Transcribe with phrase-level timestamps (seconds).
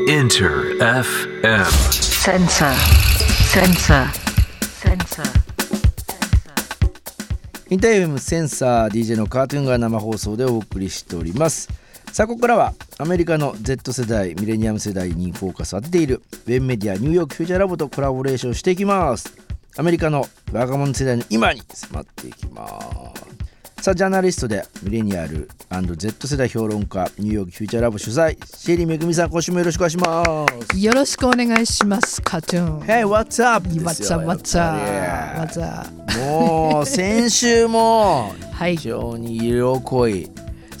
[0.00, 1.64] Enter FM.
[1.92, 2.74] Sensor.
[3.46, 4.10] Sensor.
[4.82, 5.22] Sensor.
[7.70, 11.68] インター FM センサー DJ のカートゥーンが生放送でお送りしております
[12.12, 19.32] さあここからはアメリカの Z 世代ミレニアム世代にフォーカスを当てているウェブメディアニューヨークフューチャーラボとコラボレーションしていきます
[19.76, 23.33] アメリカの若者世代の今に迫っていきます
[23.84, 30.24] さあジャーナリストでミレニアル &Z 世代評論家ニューヨークフューチャーラボ取材シェリーめぐみさん今週もよろしくお願いしま
[30.70, 32.80] すよろしくお願いします、カトゥーン。
[32.80, 33.68] Hey what's up?
[33.68, 35.90] What's よ up, what's や up, what's up?
[36.14, 40.30] りもう先週も はい非常に色濃い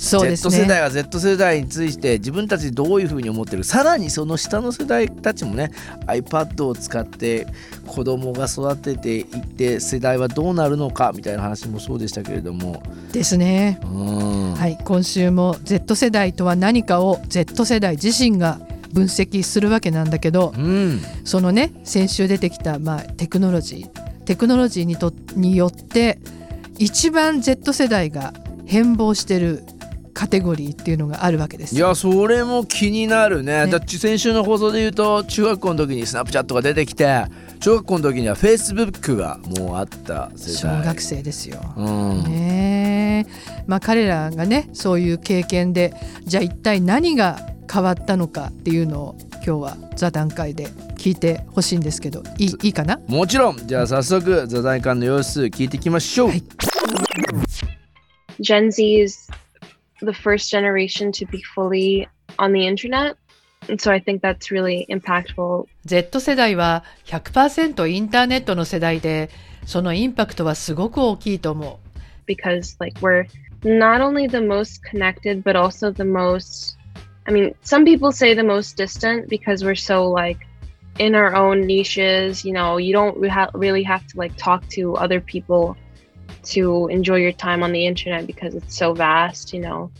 [0.04, 0.82] そうです Z 世代ね。
[0.82, 5.70] は Z 世代について自分たちどういうふうに思ってるさらにその下の世代たちもね
[6.06, 7.46] iPad を使って
[7.86, 12.82] 子供が育てていって世代はどうなるのかみたいな話もそうでしたけれども
[13.12, 13.80] ですね。
[13.82, 18.60] うん、はい、今週も Z 世代とは何かを Z 世代自身が
[18.92, 26.18] 分析するわけなんだけど、うん、そのね、先週出てきたまあテクノロジー、テクノロジーにとによって
[26.78, 28.32] 一番 Z 世代が
[28.66, 29.64] 変貌してる
[30.14, 31.76] カテゴリーっていうのがあるわけです。
[31.76, 31.86] よ。
[31.86, 33.66] いやそれも気になるね。
[33.66, 33.70] ね。
[33.70, 37.24] だって先週の放送で言うと中学校の時にスナップチャットが出てきて
[37.60, 40.80] 小学校の時には Facebook がもうあった世代。
[40.80, 41.60] 小学生ですよ。
[41.76, 42.24] うん。
[42.24, 43.26] ね。
[43.26, 47.38] えまあ彼らがねそういう経験でじゃあ一体何が
[47.72, 53.00] 変わったのかっていうのを今日は座談会で聞いてほしいんですけどいいいいかな？
[53.08, 53.66] もちろん。
[53.66, 56.42] じゃあ早速座談会の様子聞いていきましょう、はい。
[58.40, 59.30] Gen Z is
[60.03, 63.15] the first generation to be fully on the internet.
[63.67, 65.67] And so I think that's really impactful.
[65.85, 69.29] Z 世代は100%インターネットの世代で
[69.65, 73.25] そのインパクトはすごく大きいと思う because like we're
[73.63, 76.77] not only the most connected but also the most
[77.27, 80.39] i mean some people say the most distant because we're so like
[80.97, 84.67] in our own niches you know you don't re- ha- really have to like talk
[84.69, 85.75] to other people
[86.42, 89.90] to enjoy your time on the internet because it's so vast you know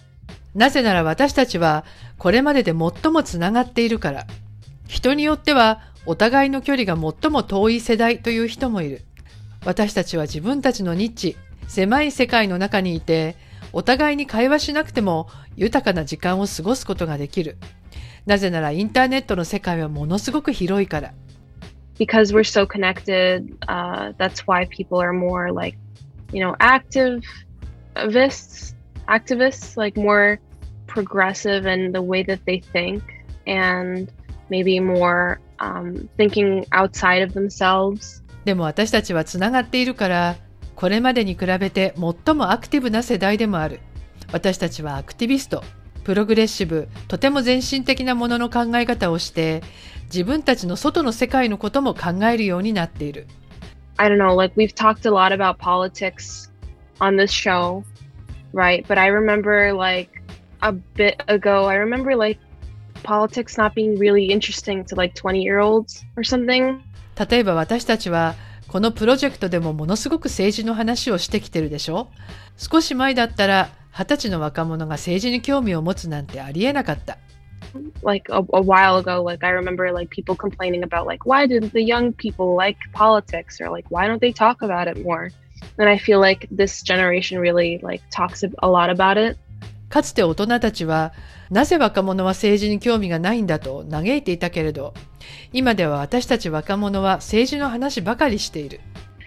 [0.54, 1.84] なぜなら私たちは
[2.19, 4.26] これまでで最もつながっているから。
[4.87, 9.03] 人によってはお互いの距離が最も遠い世代という人もいる。
[9.65, 13.37] 私たちは自分たちのニッチ、狭い世界の中にいて、
[13.72, 17.56] お互いに会話しなくても豊かな時間を過ごすことができる。
[18.27, 21.15] なぜならインターネットの世界はものすごく広いから。
[21.98, 25.77] because we're so connected uh, that's why people are more like
[26.32, 28.74] you know activists
[29.08, 30.38] activists like more
[30.86, 33.02] progressive in the way that they think
[33.46, 34.10] and
[34.50, 40.36] maybe more um, thinking outside of themselves でも私たちはつながっているから、
[40.76, 43.80] これまでに比べて最もアクティブな世代でもある。
[44.32, 45.62] 私たちはアクティビスト、
[46.04, 49.62] プログレッシブ、とても前進的なものの考え方をして、
[50.06, 53.26] 自分たちの外の世界のことも考えるようになっている。
[53.99, 56.50] I don't know like we've talked a lot about politics
[57.00, 57.84] on this show
[58.53, 60.22] right but i remember like
[60.62, 62.38] a bit ago i remember like
[63.03, 66.81] politics not being really interesting to like 20 year olds or something
[67.16, 68.34] 例えば私たちは、
[68.66, 72.10] このプロジェクトでもものすごく政治の話をしてきてるでしょ
[72.56, 77.19] 少し前だったら、二十歳の若者が政治に興味を持つなんてありえなかった。
[78.02, 81.82] Like a, a while ago like i remember like people complaining about like why didn't the
[81.82, 85.30] young people like politics or like why don't they talk about it more
[85.78, 89.38] and i feel like this generation really like talks a lot about it
[89.94, 91.12] かつて大人たちは、
[91.50, 94.92] なぜ若者は政治に興味がないんだと嘆いていたけれど、
[95.53, 98.80] 今では私たち若者は政治の話ばかりしている。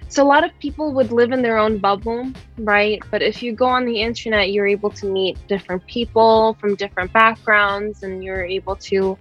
[0.10, 3.54] So a lot of people would live in their own bubble right but if you
[3.54, 8.46] go on the internet you're able to meet different people from different backgrounds and you're
[8.46, 9.18] able to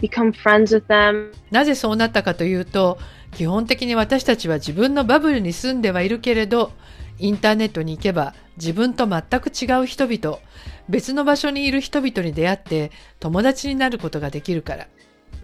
[0.00, 2.98] become friends with them なぜそうなったかというと、
[3.32, 6.72] 基本的に私たちは自分のバブルに住んではいるけれど、
[7.18, 10.38] インターネットに行けば自分と全く違う人々、
[10.88, 14.86] 別の場所にいる人々に出会って友達になることができるから。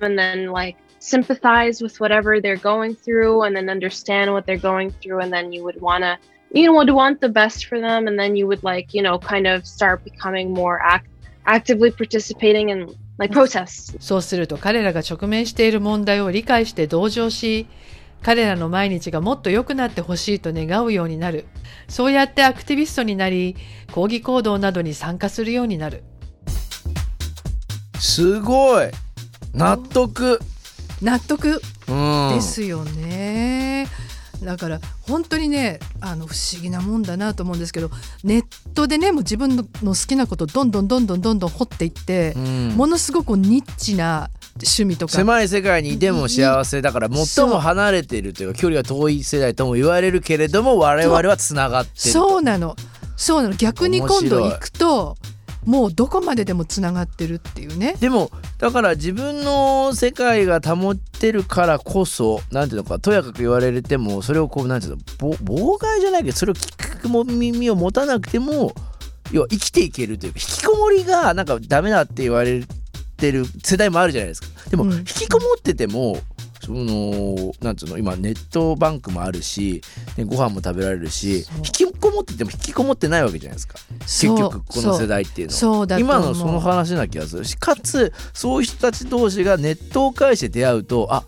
[0.00, 4.90] and then like sympathize with whatever they're going through and then understand what they're going
[5.00, 6.16] through and then you would want to
[6.52, 9.18] you know would want the best for them and then you would like you know
[9.18, 11.08] kind of start becoming more act-
[11.46, 17.66] actively participating in like protests そうすると彼らが直面している問題を理解して同情し、
[18.22, 21.44] 彼らの毎日がもっと良くなってほしいと願うようになる。
[21.88, 23.56] そうやってアクティビストになり、
[23.92, 26.02] 抗議行動などに参加するようになる。
[28.00, 28.88] すごい
[29.52, 30.40] 納得
[31.02, 32.32] 納得うん。
[32.34, 33.86] ですよね。
[34.42, 37.90] だから本当にねあの不思議なもんだなと思うんですけど
[38.24, 38.44] ネッ
[38.74, 42.68] トでねもう自分の好きなことをどんどんどんどんどんどん掘っていって、うん。
[42.76, 45.12] ものすごくニッチな趣味とか。
[45.12, 46.82] 狭い世界にいても幸せ。
[46.82, 52.28] だから最も離れているというか距離が遠い世代とも言われるけれども我々はつながってると。
[52.28, 52.76] そうなの。
[53.16, 53.54] そうなの。
[53.54, 55.16] 逆に今度行くと
[55.64, 57.96] もうどこまででもつながってるっていうね。
[58.00, 68.74] でもだから自分の世界が保ってるからこそなんていうのかとやかく言われてもそれをこうなんていうのぼ妨害じゃないけどそれを聞くも耳を持たなくても
[69.32, 72.62] 要は生きていけるというか引きこもりがなんかダメだって言われ
[73.16, 74.48] てる世代もあるじゃないですか。
[74.70, 74.92] でもうん。
[74.92, 76.18] 引きこもってても、
[76.64, 79.82] そのなんつうの今ネットバンクもあるし、
[80.16, 83.78] ね、ご飯も食べられるし引きこもってても引きこもってないわけじゃないですか。
[84.00, 85.98] 結局この世代っていうのは。
[85.98, 91.24] 今のその話な気がするしかつそういう人たち同士がネットを介して出会うとあ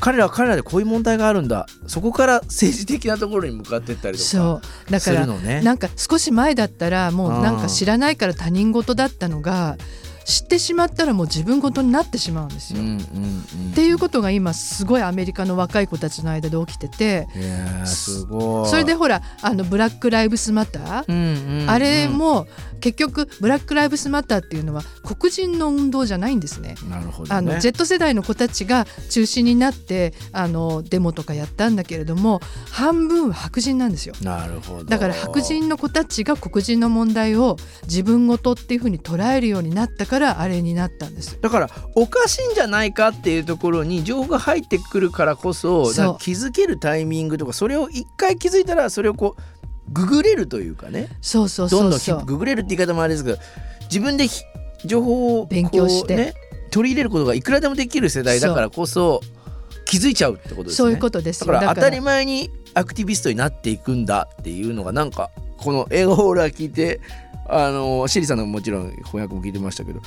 [0.00, 1.66] 彼らは彼らでこういう問題があるんだ。
[1.86, 4.90] そこから政治的なところに向かっていったりとかそう。
[4.90, 5.60] だすからるのね。
[5.60, 9.76] なんか少し前だったらもうなんか知らないから他人事だったのが
[10.24, 12.80] 知ってしまったらもう自分事になってしまうんですよ。
[12.80, 13.00] うんうんうん、
[13.72, 17.28] っていうことが今すごいアメリカの若い子たちの間で起きてて
[17.84, 22.46] すごいそれでほらあのブラック・ライブスマター、うんうんうんあれも
[22.80, 26.74] 結局ブラック・ライブスマターっていうのは黒人の運動じゃないんですね。
[26.90, 32.40] なるほどねあの Z 世代の子たちが中心になってあのデモとかやったんだけれども
[32.70, 34.14] 半分は白人なんですよ。
[34.22, 41.40] なるほどだから白人の子たちが黒人の問題を自分事っていうふうに捉えるようになったからあれになったんです。
[41.40, 45.84] だからおかしいんじゃないかっていうところに情報が入ってくるからこそ
[46.18, 49.42] 気づけるタイミングとかそれを一回気づいたらそれをこう
[49.90, 52.26] ググれるというかねそうそうどんどん。
[52.26, 53.38] ググれるって言い方もあれですけど
[53.84, 54.42] 自分でひ
[54.84, 56.34] 情報をこう勉強してね、
[56.70, 59.22] 取り入れることがいくらでもできる世代だからこそ
[59.86, 60.76] 気づいちゃうってことですね。
[60.76, 61.52] そういうことですよ。
[61.52, 67.00] だから当たり前にアクティビストになっていくんだっていうのがなんかこの英語を俺は聞いて
[67.52, 70.00] あのシリさんのもちろん翻訳も聞いてましたけど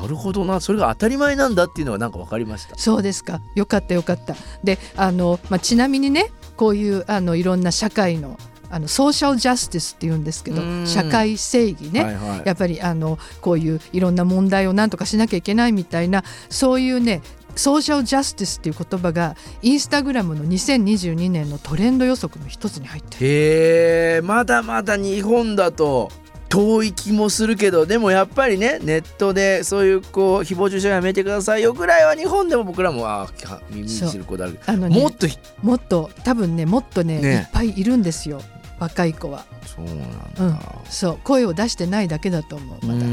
[0.00, 2.78] なるほどなそれが当たり前なんだっていうのはなんか分かりました？
[2.78, 3.40] そうですか。
[3.54, 4.36] よかったよかった。
[4.62, 8.38] で、あのまあちなみにね、こういうあのいろんな社会の
[8.70, 12.04] あのソーシャルジャスティスって言うんですけどうん、社会正義ね。
[12.04, 17.20] はいはいやっぱりあのこういういろんな問題を何とかしなきゃいけないみたいなそういうね
[17.54, 26.10] ソーシャルジャスティスっていう言葉がインスタグラムの2022年のトレンド予測の一つに入ってるへえまだまだ日本だと
[26.52, 38.42] 遠い気もするけどでもやっぱりねネットでそういうこう誹謗中傷やめてくださいよぐらいは日本でも僕らもあー耳にすることあるあの、ね、もっとひもっと多分ねもっとねねいっぱいいるんですよ。
[38.78, 39.44] 若い子は。
[39.64, 40.58] そうなんうん。
[40.58, 41.18] だ、そう。
[41.22, 42.78] 声を出してないだけだと思う。
[42.82, 43.04] うまだ。
[43.06, 43.11] ん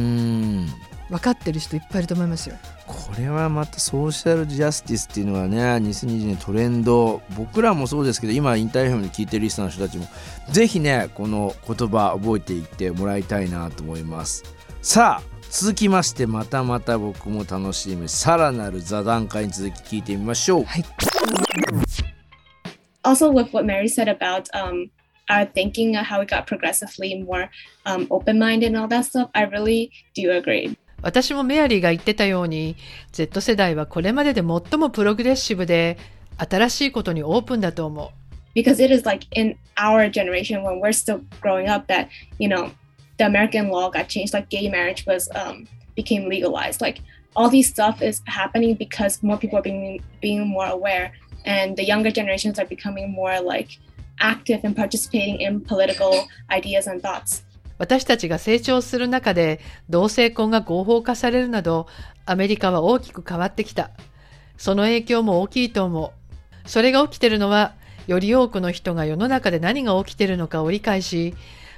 [1.10, 2.56] 分かってる人いっぱいいると思いますよ。
[2.86, 7.22] これはまたソーシャルジャスティスっていうのはね2020年トレンド。
[7.36, 10.08] 僕らもそうですけど今インターフェムで聞いてるリスナーの人たちも
[10.52, 14.44] ぜひねこの言葉覚えていってもらいたいなと思います。
[14.82, 18.08] さあ続きましてまたまた僕も楽しみ。
[18.08, 20.64] さらなる座談会に続き聞いてみましょう。
[20.64, 20.86] はい。
[23.02, 24.90] Also with what Mary said about um,
[25.30, 27.50] our thinking how we got progressively more
[27.86, 30.76] um, open-minded and all that stuff, I really do agree.
[31.03, 32.77] 私もメアリーが言ってたように
[33.13, 35.99] Z 世代はこれまでで最もプログレッシブで
[36.39, 38.09] 新しいことにオープンだと思う
[38.55, 42.09] Because it is like in our generation when we're still growing up that,
[42.39, 42.71] you know,
[43.19, 45.67] the American law got changed, like gay marriage was um,
[45.97, 46.81] became legalized.
[46.81, 47.01] Like
[47.35, 51.13] all these stuff is happening because more people are being being more aware
[51.45, 53.79] and the younger generations are becoming more like
[54.21, 57.43] active and participating in political ideas and thoughts.
[57.80, 59.60] 私たちが成長する中で
[59.90, 61.88] 同性婚が合法化されるなど
[62.26, 63.90] アメリカは大きく変わってきた。
[64.58, 66.14] その影響も大きいと思
[66.66, 66.70] う。
[66.70, 67.74] それが起きてるのは
[68.06, 71.34] より多くの人が世の中で何が起きてるのかを理解し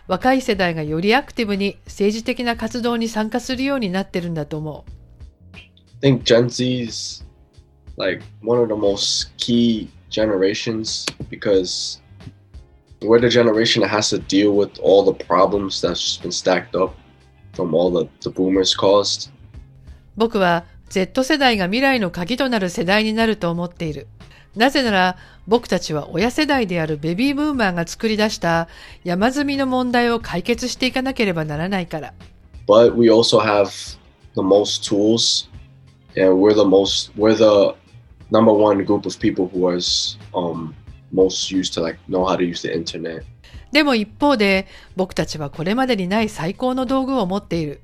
[0.08, 4.92] 若い世代がよりアクティブに政治的な活動に参加するようになってるんだと思う。
[6.04, 7.24] I think Gen Z's
[7.98, 12.02] like one of the most key generations because
[13.02, 16.76] we're the generation that has to deal with all the problems that's just been stacked
[16.76, 16.96] up
[17.54, 19.32] from all the, the boomers caused.
[20.16, 24.08] 僕は Z 世代が未来の鍵となる世代になると思っている。
[24.56, 25.18] なぜなら
[25.48, 28.68] 僕たちは親世代であるベビーブーマーが作り出した
[29.04, 32.14] 山積みの問題を解決していかなければならないから。
[32.68, 33.98] But we also have
[34.36, 35.50] the most tools
[36.16, 37.76] and we're the most we're the
[38.30, 40.76] number one group of people who is um
[41.14, 43.24] most used to like know how to use the internet.
[43.72, 47.82] でも一方で僕たちはこれまでにない最高の道具を持っている。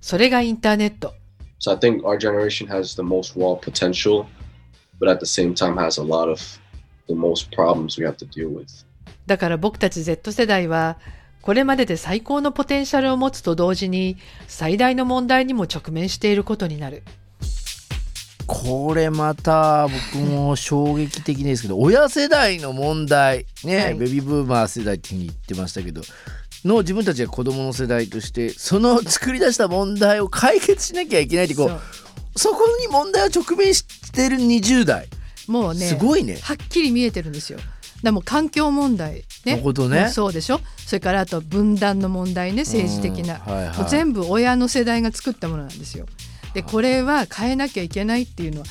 [0.00, 1.14] それがインターネット。
[1.60, 4.26] So I think our generation has the most raw potential,
[5.00, 6.38] but at the same time has a lot of
[7.08, 8.84] the most problems we have to deal with.
[9.26, 10.98] だから僕たち Z 世代は
[11.40, 14.16] これまでで最高のポテンシャルを持つと同時に
[14.46, 17.02] 最大の問題にも直面していることになる。
[18.46, 23.46] これまた僕も衝撃的ですけど親世代の問題。
[23.64, 23.94] ね、はい。
[23.94, 26.02] ベビーブーマー世代っていうふうに言ってましたけど
[26.64, 31.76] の自分たちが子供の世代としてその作り出した問題を解決しなきゃいけないってこそう。
[31.76, 31.80] う
[32.36, 33.82] そこに問題を直面し
[34.12, 35.08] てる20代。
[35.46, 36.38] もうねすごいね。
[36.42, 37.58] はっきり見えてるんですよ。
[37.58, 37.70] だか
[38.02, 39.24] らもう環境問題。
[39.44, 39.52] ね。
[39.52, 40.60] なるほどねそうでしょ？
[40.86, 43.54] それからあと分断の問題ね政治的な、うん。
[43.54, 43.90] はいはい。
[43.90, 46.06] 全部親の世代が作ったものなんですよ。
[46.54, 48.66] でこれは変えなきゃいけないっていうのは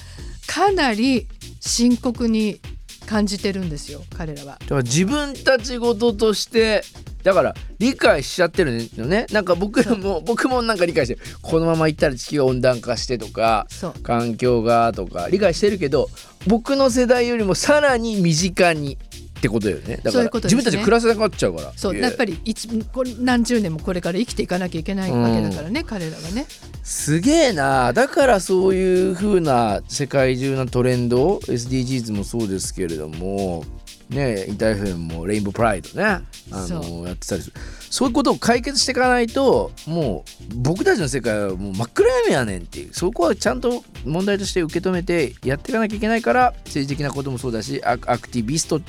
[0.47, 1.27] かなり
[1.59, 2.59] 深刻に
[3.05, 4.57] 感じてるんですよ彼らは。
[4.59, 6.83] だから自分たち事として
[7.23, 9.27] だから理解しちゃってるのね。
[9.31, 11.21] なんか僕らも僕もなんか理解してる。
[11.41, 13.67] このままいったら地球が温暖化してとか
[14.03, 16.09] 環境がとか理解してるけど
[16.47, 18.97] 僕の世代よりもさらに身近に
[19.43, 19.99] ってことよね。
[20.01, 21.73] だから自分たち暮らせなくなっちゃうから。
[21.75, 22.09] そういや。
[22.09, 26.45] っぱり一これ何十年もこれから生きていかなきゃいけないわけだからね、彼らはね。
[26.81, 27.91] すげえな。
[27.91, 33.65] だからそういう風な世界中のトレンド SDGs もそうですけれども
[34.09, 36.03] ねインターフェンもレインボープライドね
[36.51, 37.53] あそのやってたりする。
[37.89, 42.93] そういうことを解決していかないともう僕たちの世界はもう真っ暗闇やねんっていう。
[42.93, 48.81] そこはちゃんと問題として受け止めてやっていかなきゃいけないから政治的なこともそうだしアアクティビスト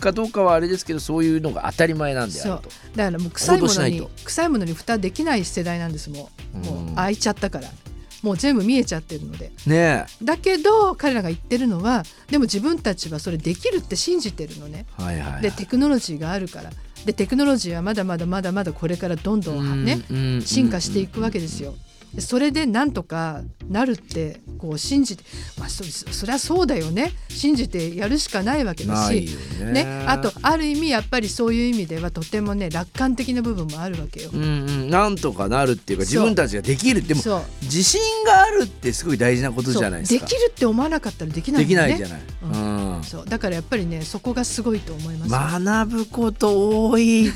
[0.00, 2.68] かどうかはあれですけどそういうのが当たり前なんであると。
[2.96, 6.58] だからもう臭いものに臭いものに蓋できない世代なんですもう。
[6.58, 6.92] もうん。
[6.92, 7.68] う開いちゃったから
[8.26, 9.52] もう全部見えちゃってるので。
[9.66, 14.84] ねだけど彼らが言ってるのはでも自分たちはそれできるって信じてるのね。
[14.98, 15.42] えはいはいはい。
[15.42, 16.70] でテクノロジーがあるから。
[17.04, 20.42] でテクノロジーはまだまだまだまだこれからどんどんねうん。
[20.42, 21.74] 進化していくわけですよ。
[22.14, 25.24] でそれでなんとかなるってこう信じて、
[25.58, 27.12] まあ、そそりゃそうだよね。
[27.28, 29.84] 信じてやるしかないわけだしよね。
[29.84, 34.30] ね、あとある意味やっぱりそういう意味ではとてもね楽観的な部分もあるわけよ。
[34.32, 37.20] うんうん、なんとかなるっていうか自分たちができるでも
[37.62, 40.24] 自信があるってすごい大事なことじゃないですか。
[40.24, 41.68] できるって思わなかったらできないね。
[41.68, 43.26] きないじゃない、うんそう。
[43.26, 45.32] だからやっぱりねそこがすごいと思います。
[45.32, 47.30] よ学ぶこと多い。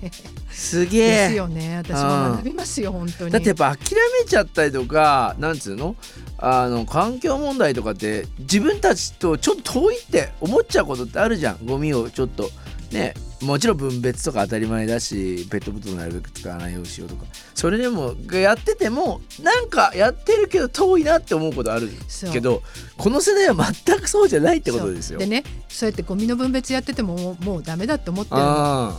[0.50, 1.08] すげえ。
[1.08, 1.76] ですよね。
[1.78, 3.30] 私も学びますよ本当に。
[3.30, 5.96] だってやっぱ諦めちゃったりとかなんつうの？
[6.38, 11.64] あの環境問題とかって自分たちとちょっと遠いって思っちゃうことってあるじゃん。
[11.64, 12.50] ゴミをちょっと
[12.92, 17.24] ねもちろん分別とか当たり前だしペットボトルなるべく使わないようにしようとか。
[17.54, 21.88] それでもやっててもなんかやってるけど遠いなって思うことある
[22.32, 22.62] けど
[22.96, 25.18] この世代は全くそうじゃないってことですよ。
[25.18, 28.40] でねそうやってゴミの分別やっててももうダメだって思ってる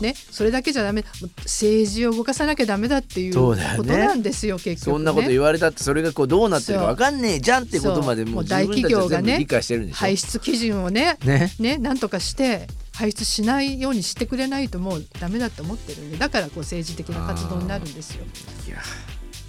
[0.02, 1.04] ね、それだけじゃダメ
[1.44, 9.98] 政治を動かさなきゃダメだっていうことなんですよ結局、ね、そんなこと言われたってそれがこうどうなってるか分かんねえじゃんってことまでもう自分たちは企業がね全部理解してるんでしょ。
[10.00, 11.52] 排出基準をねね。
[11.60, 18.24] ねなんとかして排出しないようにしてくれないともうダメだと思ってるんでだからこう政治的な活動になるんですよ。
[18.68, 18.78] いや,、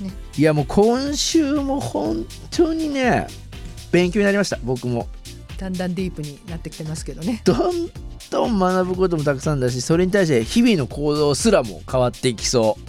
[0.08, 3.28] ねいやもう今週も本当にね
[3.92, 5.08] 勉強になりました僕も
[5.58, 7.40] だんだんディープになってきてますけどね。
[7.44, 7.90] どん
[8.30, 12.85] どん学ぶこともたくさんだしそれに対して日々の行動すらも変わっていきそう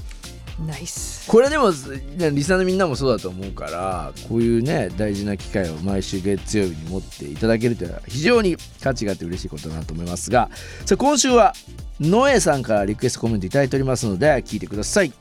[0.66, 1.30] ナイス。
[1.30, 10.50] これでもねリスナーのみんなもそうだと思うからこういうね大事な機会を毎週月曜日に持っていただけるというのは非常に価値があって嬉しいことだなと思いますが
[10.86, 11.54] さあ今週は
[12.00, 15.14] ノエさんからリクエストコメントいただいておりますので聞いてください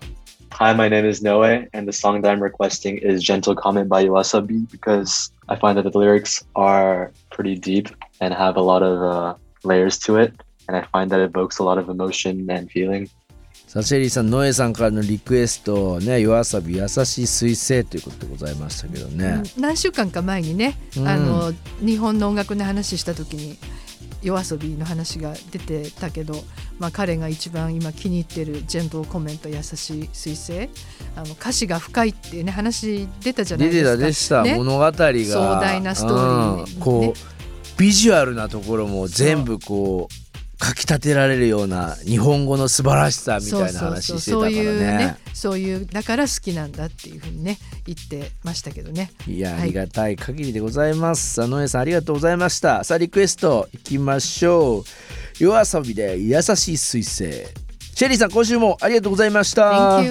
[0.52, 4.07] Hi, my name is Noe, and the song that I'm requesting is Gentle Comment by
[4.07, 7.88] Yoasobi because I find that the lyrics are pretty deep
[8.23, 10.33] and have a lot of uh, layers to it.
[10.66, 13.11] And I find that it evokes a lot of emotion and feeling.
[13.66, 21.08] さあシェリーさんノエさんからのリクエストね夜遊び優しい彗星ということでございましたけどね、何週間か前にね、うん。
[21.08, 23.58] あの日本の音楽の話した時に
[24.23, 26.35] 夜遊びの話が出てたけど、
[26.78, 30.70] まあ、彼が一番今気に入ってるジェントルコメント優しい彗星。
[31.16, 33.99] あの歌詞が深いっていうね話出たじゃない出てですか。
[33.99, 34.56] たでした、ね。
[34.56, 34.92] 物語が。
[34.92, 36.80] 壮壮大なストーリーうん。
[36.80, 37.37] こう、ね
[37.76, 40.25] ビジュアルなところも全部こう
[40.59, 44.55] かき立てられるような日本語の素晴らしさみたいな話してたからね。
[44.55, 49.11] そういうねそういうだから好きなんだっていうふうにね言ってましたけどね。
[49.27, 49.61] いやはい。
[49.61, 54.85] ありがたい限りでございます、野江さんありがとうございましたさあリクエストいきましょう。
[55.39, 57.67] 夜遊びで優しい彗星。
[57.95, 60.03] シェリーさん今週もありがとうございました